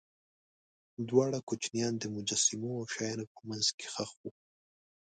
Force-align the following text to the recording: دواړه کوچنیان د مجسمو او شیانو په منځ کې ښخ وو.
دواړه 1.09 1.39
کوچنیان 1.47 1.93
د 1.99 2.03
مجسمو 2.15 2.71
او 2.79 2.85
شیانو 2.93 3.25
په 3.33 3.39
منځ 3.49 3.65
کې 3.77 3.87
ښخ 3.93 4.11
وو. 4.19 4.29